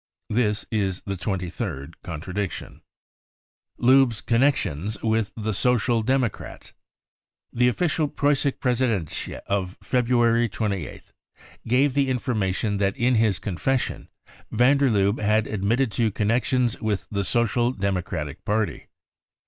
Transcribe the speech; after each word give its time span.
This 0.31 0.65
is 0.71 1.01
the 1.05 1.15
twenty 1.15 1.47
third 1.47 1.95
contradiction. 2.01 2.81
Lubbe's 3.77 4.21
M 4.21 4.25
Connections" 4.25 4.99
with 5.03 5.31
the 5.37 5.53
Social 5.53 6.01
Democrats. 6.01 6.73
The 7.53 7.67
official 7.67 8.07
Preussische 8.09 8.57
Pressedienst 8.59 9.31
of 9.45 9.77
February 9.83 10.49
28th, 10.49 11.11
gave 11.67 11.93
the 11.93 12.09
information 12.09 12.77
that 12.77 12.97
in 12.97 13.13
his 13.13 13.37
confession, 13.37 14.09
van 14.49 14.77
der 14.79 14.89
Lubbe 14.89 15.21
had 15.21 15.45
admitted 15.45 15.91
to 15.91 16.09
connections 16.09 16.81
with 16.81 17.07
the 17.11 17.23
Social 17.23 17.71
Democratic 17.71 18.43
Party. 18.43 18.87